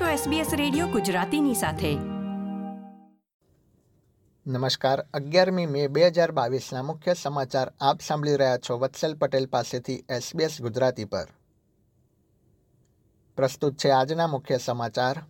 છો 0.00 0.30
SBS 0.30 0.56
radio 0.56 0.86
ગુજરાતીની 0.86 1.54
સાથે. 1.54 1.94
નમસ્કાર. 4.46 5.06
અગિયારમી 5.14 5.66
મે 5.66 5.86
બે 5.86 6.06
હજાર 6.06 6.32
બાવીસના 6.32 6.82
મુખ્ય 6.82 7.14
સમાચાર 7.14 7.72
આપ 7.80 8.00
સાંભળી 8.00 8.36
રહ્યા 8.36 8.58
છો 8.58 8.78
વત્સલ 8.78 9.14
પટેલ 9.14 9.46
પાસેથી 9.46 10.04
SBS 10.10 10.62
ગુજરાતી 10.62 11.04
પર. 11.04 11.28
પ્રસ્તુત 13.36 13.76
છે 13.76 13.90
આજના 13.90 14.26
મુખ્ય 14.26 14.58
સમાચાર. 14.58 15.22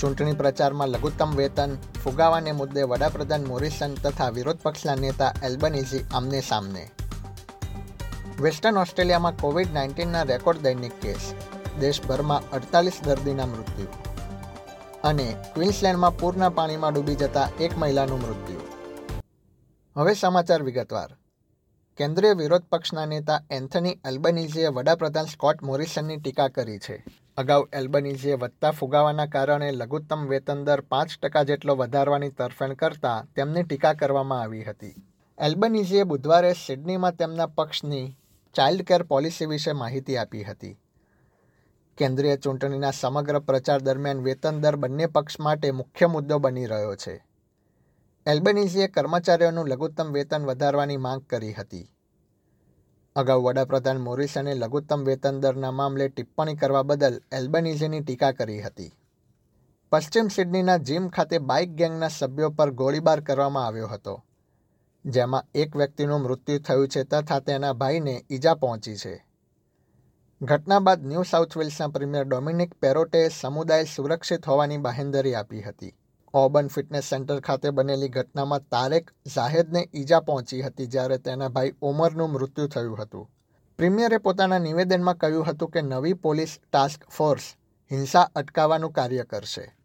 ચૂંટણી 0.00 0.32
પ્રચારમાં 0.32 0.88
લઘુત્તમ 0.88 1.36
વેતન, 1.36 1.76
ફુગાવાને 2.04 2.52
મુદ્દે 2.52 2.82
વડાપ્રધાન 2.82 3.44
મોરિસન 3.44 3.94
તથા 3.94 4.28
વિરોધ 4.28 4.58
પક્ષના 4.58 4.94
નેતા 4.94 5.34
એલ્બનીઝી 5.42 6.00
આમને 6.14 6.40
સામને. 6.40 6.90
વેસ્ટર્ન 8.42 8.76
ઓસ્ટ્રેલિયામાં 8.76 9.36
કોવિડ 9.36 9.66
નાઇન્ટીનના 9.72 10.22
રેકોર્ડ 10.22 10.58
દૈનિક 10.58 10.92
કેસ. 10.92 11.34
દેશભરમાં 11.80 12.50
અડતાલીસ 12.50 13.00
દર્દીના 13.04 13.46
મૃત્યુ. 13.46 13.86
અને 15.04 15.36
ક્વિન્સલેન્ડમાં 15.54 16.16
પૂરના 16.16 16.48
પાણીમાં 16.48 16.92
ડૂબી 16.92 17.14
જતા 17.14 17.48
એક 17.60 17.78
મહિલાનું 17.78 18.20
મૃત્યુ. 18.20 18.60
હવે 19.96 20.14
સમાચાર 20.14 20.62
વિગતવાર. 20.62 21.16
કેન્દ્રીય 21.96 22.32
વિરોધ 22.32 22.62
પક્ષના 22.62 23.06
નેતા 23.06 23.40
એન્થની 23.50 23.90
એલ્બનીઝીએ 23.90 24.68
વડાપ્રધાન 24.68 25.24
સ્કોટ 25.24 25.62
મોરિસનની 25.62 26.16
ટીકા 26.16 26.48
કરી 26.48 26.78
છે. 26.78 27.04
અગાઉ 27.36 27.66
એલ્બનીઝીએ 27.72 28.34
વધતા 28.34 28.70
ફુગાવાના 28.70 29.26
કારણે 29.26 29.70
લઘુત્તમ 29.70 30.26
વેતન 30.26 30.64
દર 30.64 30.80
પાંચ 30.80 31.10
ટકા 31.22 31.42
જેટલો 31.42 31.76
વધારવાની 31.76 32.28
તરફેણ 32.28 32.74
કરતા 32.74 33.26
તેમની 33.36 33.62
ટીકા 33.62 33.92
કરવામાં 33.92 34.40
આવી 34.40 34.64
હતી. 34.64 34.94
એલ્બનીઝીએ 35.38 36.02
બુધવારે 36.02 36.52
સિડનીમાં 36.52 37.12
તેમના 37.12 37.46
પક્ષની 37.46 38.16
ચાઇલ્ડ 38.54 38.82
કેર 38.82 39.02
પોલિસી 39.02 39.46
વિશે 39.46 39.72
માહિતી 39.72 40.16
આપી 40.16 40.44
હતી. 40.44 40.78
કેન્દ્રીય 41.96 42.36
ચૂંટણીના 42.36 42.90
સમગ્ર 42.90 43.38
પ્રચાર 43.38 43.80
દરમિયાન 43.80 44.22
વેતન 44.22 44.60
દર 44.60 44.76
બંને 44.76 45.06
પક્ષ 45.06 45.40
માટે 45.40 45.70
મુખ્ય 45.70 46.06
મુદ્દો 46.06 46.38
બની 46.38 46.66
રહ્યો 46.66 46.96
છે. 46.96 47.26
એલ્બનીઝીએ 48.26 48.88
કર્મચારીઓનું 48.88 49.68
લઘુત્તમ 49.68 50.12
વેતન 50.12 50.44
વધારવાની 50.44 50.96
માંગ 50.96 51.22
કરી 51.22 51.52
હતી. 51.52 51.88
અગાઉ 53.16 53.42
વડાપ્રધાન 53.42 53.98
મોરિસને 53.98 54.54
લઘુત્તમ 54.54 55.04
વેતન 55.04 55.40
દરના 55.40 55.70
મામલે 55.70 56.08
ટિપ્પણી 56.08 56.54
કરવા 56.54 56.82
બદલ 56.82 57.20
એલ્બનીઝીની 57.32 58.00
ટીકા 58.00 58.32
કરી 58.32 58.62
હતી. 58.62 58.92
પશ્ચિમ 59.90 60.28
સિડનીના 60.28 60.76
જીમ 60.76 61.08
ખાતે 61.08 61.38
બાઇક 61.38 61.70
ગેંગના 61.70 62.08
સભ્યો 62.08 62.50
પર 62.50 62.70
ગોળીબાર 62.70 63.20
કરવામાં 63.20 63.66
આવ્યો 63.66 63.86
હતો. 63.86 64.24
જેમાં 65.04 65.44
એક 65.54 65.76
વ્યક્તિનું 65.76 66.20
મૃત્યુ 66.20 66.58
થયું 66.58 66.88
છે 66.88 67.04
તથા 67.04 67.40
તેના 67.40 67.72
ભાઈને 67.72 68.24
ઈજા 68.30 68.54
પહોંચી 68.54 68.96
છે. 68.96 69.26
ઘટના 70.42 70.80
બાદ 70.80 71.04
ન્યૂ 71.04 71.22
સાઉથ 71.22 71.56
વેલ્સના 71.56 71.88
પ્રીમિયર 71.88 72.24
ડોમિનિક 72.24 72.74
પેરોટે 72.74 73.28
સમુદાય 73.28 73.84
સુરક્ષિત 73.84 74.46
હોવાની 74.46 74.78
બાહેંધરી 74.78 75.34
આપી 75.34 75.62
હતી. 75.62 75.94
ઓબન 76.34 76.68
ફિટનેસ 76.68 77.10
સેન્ટર 77.10 77.40
ખાતે 77.40 77.70
બનેલી 77.70 78.08
ઘટનામાં 78.08 78.60
તારેક 78.70 79.10
ઝાહેદને 79.34 79.88
ઈજા 79.94 80.20
પહોંચી 80.20 80.62
હતી 80.62 80.86
જ્યારે 80.86 81.18
તેના 81.18 81.48
ભાઈ 81.48 81.72
ઓમરનું 81.82 82.30
મૃત્યુ 82.30 82.66
થયું 82.66 83.02
હતું. 83.02 83.30
પ્રીમિયરે 83.78 84.18
પોતાના 84.18 84.58
નિવેદનમાં 84.58 85.16
કહ્યું 85.16 85.46
હતું 85.46 85.70
કે 85.70 85.82
નવી 85.82 86.12
પોલીસ 86.12 86.60
ટાસ્ક 86.72 87.10
ફોર્સ 87.10 87.54
હિંસા 87.90 88.30
અટકાવવાનું 88.34 88.92
કાર્ય 88.92 89.24
કરશે. 89.24 89.81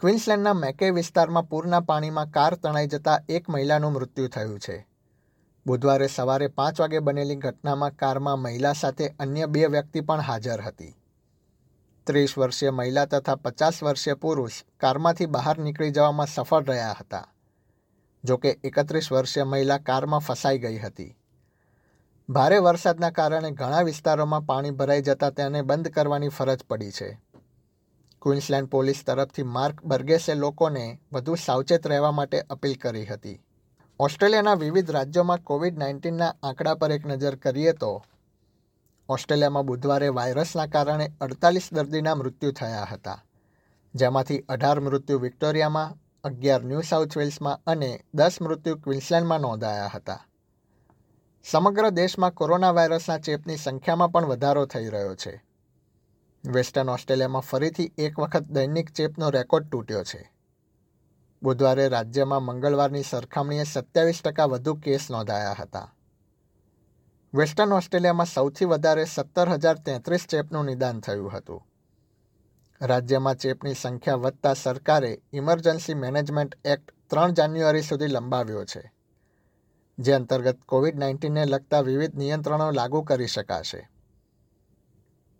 ક્વીન્સલેન્ડના 0.00 0.54
મેકે 0.54 0.94
વિસ્તારમાં 0.94 1.46
પૂરના 1.46 1.82
પાણીમાં 1.82 2.30
કાર 2.30 2.54
તણાઈ 2.54 2.86
જતા 2.86 3.18
એક 3.28 3.48
મહિલાનું 3.48 3.92
મૃત્યુ 3.92 4.28
થયું 4.28 4.58
છે. 4.58 4.86
બુધવારે 5.66 6.06
સવારે 6.06 6.48
પાંચ 6.48 6.80
વાગે 6.80 6.98
બનેલી 6.98 7.36
ઘટનામાં 7.36 7.96
કારમાં 7.96 8.38
મહિલા 8.38 8.72
સાથે 8.72 9.14
અન્ય 9.18 9.46
બે 9.46 9.66
વ્યક્તિ 9.66 10.00
પણ 10.00 10.20
હાજર 10.20 10.60
હતી. 10.60 10.96
ત્રીસ 12.06 12.38
વર્ષીય 12.38 12.70
મહિલા 12.70 13.04
તથા 13.04 13.34
પચાસ 13.34 13.82
વર્ષીય 13.82 14.14
પુરુષ 14.14 14.64
કારમાંથી 14.80 15.26
બહાર 15.26 15.58
નીકળી 15.58 15.90
જવામાં 15.90 16.26
સફળ 16.26 16.64
રહ્યા 16.64 16.96
હતા. 17.00 17.26
જોકે 18.24 18.58
એકત્રીસ 18.64 19.12
વર્ષીય 19.12 19.44
મહિલા 19.44 19.78
કારમાં 19.78 20.20
ફસાઈ 20.20 20.58
ગઈ 20.58 20.78
હતી. 20.78 21.16
ભારે 22.28 22.58
વરસાદના 22.58 23.10
કારણે 23.10 23.50
ઘણા 23.50 23.80
વિસ્તારોમાં 23.80 24.46
પાણી 24.46 24.70
ભરાઈ 24.70 25.02
જતા 25.02 25.30
તેને 25.30 25.62
બંધ 25.62 25.88
કરવાની 25.88 26.28
ફરજ 26.28 26.58
પડી 26.68 26.90
છે. 26.90 27.20
ક્વીન્સલેન્ડ 28.26 28.68
પોલીસ 28.68 29.04
તરફથી 29.06 29.42
માર્ક 29.42 29.84
બર્ગેસે 29.84 30.34
લોકોને 30.34 31.00
વધુ 31.12 31.34
સાવચેત 31.34 31.86
રહેવા 31.86 32.12
માટે 32.12 32.40
અપીલ 32.40 32.74
કરી 32.74 33.06
હતી. 33.06 33.42
ઓસ્ટ્રેલિયાના 34.00 34.54
વિવિધ 34.54 34.90
રાજ્યોમાં 34.90 35.38
કોવિડ 35.38 35.78
નાઇન્ટીનના 35.78 36.34
આંકડા 36.42 36.74
પર 36.74 36.92
એક 36.92 37.06
નજર 37.06 37.34
કરીએ 37.34 37.72
તો, 37.72 38.04
ઓસ્ટ્રેલિયામાં 39.08 39.66
બુધવારે 39.66 40.08
વાયરસના 40.08 40.66
કારણે 40.66 41.12
અડતાલીસ 41.20 41.68
દર્દીના 41.72 42.14
મૃત્યુ 42.14 42.52
થયા 42.52 42.88
હતા, 42.92 43.24
જેમાંથી 43.94 44.38
અઢાર 44.38 44.80
મૃત્યુ 44.80 45.18
વિક્ટોરિયામાં, 45.18 45.96
અગિયાર 46.24 46.64
ન્યૂ 46.64 46.80
સાઉથ 46.80 47.18
વેલ્સમાં 47.18 47.60
અને 47.66 48.04
દસ 48.14 48.42
મૃત્યુ 48.42 48.76
ક્વિન્સલેન્ડમાં 48.76 49.40
નોંધાયા 49.40 49.90
હતા. 49.94 50.26
સમગ્ર 51.44 51.90
દેશમાં 51.90 52.32
કોરોના 52.32 52.70
વાયરસના 52.70 53.18
ચેપની 53.18 53.56
સંખ્યામાં 53.56 54.12
પણ 54.12 54.26
વધારો 54.26 54.66
થઈ 54.66 54.86
રહ્યો 54.86 55.14
છે. 55.14 55.45
વેસ્ટર્ન 56.54 56.88
ઓસ્ટ્રેલિયામાં 56.88 57.42
ફરીથી 57.42 57.92
એક 57.98 58.18
વખત 58.18 58.44
દૈનિક 58.48 58.90
ચેપનો 58.90 59.30
રેકોર્ડ 59.30 59.70
તૂટ્યો 59.70 60.02
છે. 60.04 60.32
બુધવારે 61.42 61.88
રાજ્યમાં 61.88 62.42
મંગળવારની 62.42 63.02
સરખામણીએ 63.02 63.64
સત્યાવીસ 63.64 64.22
ટકા 64.22 64.44
વધુ 64.44 64.74
કેસ 64.74 65.10
નોંધાયા 65.10 65.56
હતા. 65.60 65.94
વેસ્ટર્ન 67.34 67.72
ઓસ્ટ્રેલિયામાં 67.72 68.26
સૌથી 68.26 68.64
વધારે 68.64 69.04
સત્તર 69.04 69.48
હજાર 69.48 69.78
તેત્રીસ 69.78 70.26
ચેપનું 70.26 70.64
નિદાન 70.64 71.00
થયું 71.00 71.32
હતું. 71.32 71.66
રાજ્યમાં 72.80 73.36
ચેપની 73.36 73.74
સંખ્યા 73.74 74.14
વધતા 74.14 74.54
સરકારે 74.54 75.20
ઇમરજન્સી 75.32 75.94
મેનેજમેન્ટ 75.94 76.58
એક્ટ 76.64 76.94
ત્રણ 77.10 77.32
જાન્યુઆરી 77.32 77.82
સુધી 77.82 78.06
લંબાવ્યો 78.06 78.64
છે, 78.64 78.92
જે 79.98 80.12
અંતર્ગત 80.12 80.58
કોવિડ 80.66 80.98
નાઇન્ટીનને 80.98 81.44
લગતા 81.44 81.80
વિવિધ 81.80 82.14
નિયંત્રણો 82.14 82.70
લાગુ 82.70 83.02
કરી 83.02 83.26
શકાશે. 83.26 83.88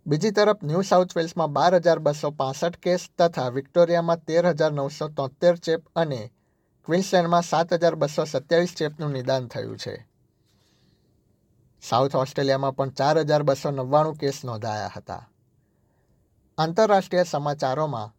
બીજી 0.07 0.31
તરફ 0.31 0.57
ન્યૂ 0.63 0.83
સાઉથ 0.83 1.17
વેલ્સમાં 1.17 1.53
બાર 1.53 1.75
હજાર 1.75 1.99
બસો 1.99 2.31
પાસઠ 2.31 2.77
કેસ 2.77 3.11
તથા 3.19 3.49
વિક્ટોરિયામાં 3.49 4.25
તેર 4.25 4.49
હજાર 4.49 4.73
નવસો 4.73 5.09
તોતેર 5.09 5.57
ચેપ 5.57 5.87
અને 5.97 6.33
ક્વિન્સલેન્ડમાં 6.85 7.43
સાત 7.43 7.73
હજાર 7.73 7.95
બસો 7.95 8.25
સત્યાવીસ 8.25 8.75
ચેપનું 8.75 9.11
નિદાન 9.11 9.49
થયું 9.49 9.79
છે. 9.79 10.09
સાઉથ 11.83 12.17
ઓસ્ટ્રેલિયામાં 12.17 12.77
પણ 12.77 12.91
ચાર 12.91 13.19
હજાર 13.19 13.43
બસો 13.43 13.71
નવ્વાણું 13.71 14.15
કેસ 14.15 14.45
નોંધાયા 14.45 14.91
હતા. 14.97 15.31
આંતરરાષ્ટ્રીય 16.59 17.23
સમાચારોમાં 17.23 18.15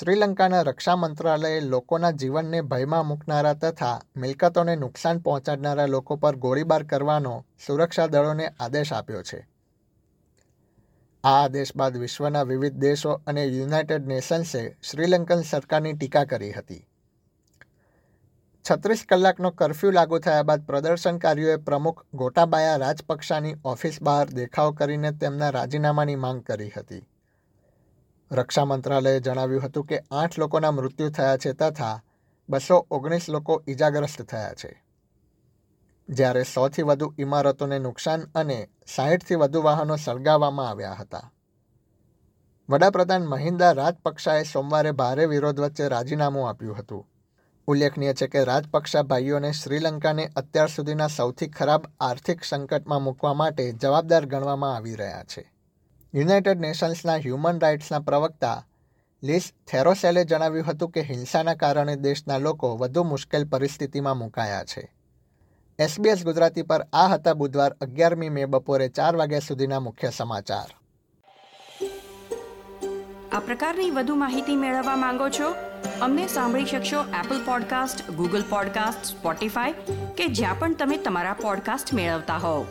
શ્રીલંકાના 0.00 0.62
રક્ષા 0.62 0.96
મંત્રાલયે 0.96 1.60
લોકોના 1.60 2.10
જીવનને 2.10 2.60
ભયમાં 2.60 3.06
મૂકનારા 3.06 3.54
તથા 3.54 4.00
મિલકતોને 4.16 4.76
નુકસાન 4.76 5.18
પહોંચાડનારા 5.18 5.86
લોકો 5.86 6.16
પર 6.16 6.36
ગોળીબાર 6.36 6.82
કરવાનો 6.82 7.44
સુરક્ષા 7.66 8.06
દળોને 8.06 8.52
આદેશ 8.60 8.92
આપ્યો 8.92 9.22
છે. 9.22 9.53
આ 11.24 11.44
આદેશ 11.44 11.76
બાદ 11.76 11.96
વિશ્વના 11.96 12.42
વિવિધ 12.42 12.74
દેશો 12.74 13.20
અને 13.26 13.44
યુનાઇટેડ 13.44 14.06
નેશન્સે 14.06 14.76
શ્રીલંકન 14.90 15.42
સરકારની 15.42 15.92
ટીકા 15.92 16.24
કરી 16.24 16.52
હતી. 16.52 16.86
છત્રીસ 18.70 19.04
કલાકનો 19.08 19.50
કરફ્યુ 19.50 19.90
લાગુ 19.90 20.18
થયા 20.18 20.42
બાદ 20.42 20.66
પ્રદર્શનકારીઓએ 20.66 21.56
પ્રમુખ 21.56 22.04
ગોટાબાયા 22.14 22.76
રાજપક્ષાની 22.76 23.54
ઓફિસ 23.64 24.02
બહાર 24.02 24.30
દેખાવ 24.30 24.72
કરીને 24.72 25.12
તેમના 25.12 25.50
રાજીનામાની 25.50 26.16
માંગ 26.16 26.42
કરી 26.42 26.70
હતી. 26.76 27.08
રક્ષા 28.32 28.64
મંત્રાલયે 28.64 29.20
જણાવ્યું 29.20 29.62
હતું 29.62 29.84
કે, 29.84 30.00
આઠ 30.10 30.38
લોકોના 30.38 30.70
મૃત્યુ 30.70 31.10
થયા 31.10 31.36
છે 31.36 31.52
તથા 31.52 32.02
બસો 32.48 32.86
ઓગણીસ 32.90 33.28
લોકો 33.28 33.62
ઇજાગ્રસ્ત 33.68 34.22
થયા 34.22 34.54
છે. 34.54 34.84
જ્યારે 36.08 36.42
સોથી 36.42 36.82
વધુ 36.82 37.14
ઇમારતોને 37.18 37.78
નુકસાન 37.78 38.22
અને 38.34 38.68
સાહીઠથી 38.96 39.34
વધુ 39.34 39.62
વાહનો 39.62 39.96
સળગાવવામાં 39.96 40.68
આવ્યા 40.68 40.94
હતા. 40.94 41.32
વડાપ્રધાન 42.68 43.22
મહિન્દા 43.22 43.72
રાજપક્ષાએ 43.72 44.42
સોમવારે 44.42 44.92
ભારે 44.92 45.26
વિરોધ 45.26 45.60
વચ્ચે 45.60 45.88
રાજીનામું 45.88 46.48
આપ્યું 46.48 46.78
હતું. 46.78 47.06
ઉલ્લેખનીય 47.66 48.14
છે 48.14 48.26
કે 48.26 48.44
રાજપક્ષા 48.44 49.02
ભાઈઓને 49.02 49.52
શ્રીલંકાને 49.52 50.30
અત્યાર 50.36 50.68
સુધીના 50.68 51.08
સૌથી 51.08 51.48
ખરાબ 51.48 51.84
આર્થિક 52.00 52.44
સંકટમાં 52.44 53.02
મૂકવા 53.02 53.34
માટે 53.34 53.72
જવાબદાર 53.72 54.26
ગણવામાં 54.26 54.76
આવી 54.76 54.94
રહ્યા 54.94 55.24
છે. 55.24 55.52
યુનાઇટેડ 56.14 56.58
નેશન્સના 56.58 57.16
હ્યુમન 57.16 57.60
રાઇટ્સના 57.60 58.00
પ્રવક્તા 58.00 58.64
લિસ 59.22 59.52
થેરોસેલે 59.66 60.24
જણાવ્યું 60.24 60.66
હતું 60.66 60.90
કે 60.90 61.02
હિંસાના 61.02 61.54
કારણે 61.54 61.96
દેશના 61.96 62.38
લોકો 62.38 62.76
વધુ 62.76 63.04
મુશ્કેલ 63.04 63.44
પરિસ્થિતિમાં 63.44 64.16
મુકાયા 64.16 64.64
છે. 64.64 64.94
એસબીએસ 65.78 66.24
ગુજરાતી 66.24 66.62
પર 66.62 66.86
આ 66.92 67.06
હતા 67.08 67.34
બુધવાર 67.34 67.72
અગિયારમી 67.80 68.28
મે 68.28 68.44
બપોરે 68.44 68.88
ચાર 68.88 69.16
વાગ્યા 69.16 69.38
સુધીના 69.38 69.80
મુખ્ય 69.80 70.10
સમાચાર. 70.10 70.68
આ 73.32 73.40
પ્રકારની 73.40 73.90
વધુ 73.90 74.14
માહિતી 74.14 74.56
મેળવવા 74.56 74.96
માંગો 74.96 75.28
છો? 75.28 75.54
અમને 76.00 76.26
સાંભળી 76.26 76.64
શકશો 76.64 77.00
Apple 77.00 77.44
podcast 77.44 78.10
Google 78.10 78.42
podcast 78.42 79.04
Spotify 79.04 79.72
કે 80.16 80.26
જ્યાં 80.26 80.58
પણ 80.58 80.74
તમે 80.74 80.96
તમારા 80.96 81.32
પોડકાસ્ટ 81.32 81.94
મેળવતા 81.94 82.36
હોવ. 82.36 82.66